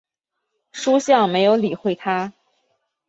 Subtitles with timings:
[0.71, 2.33] 叔向没有理会他。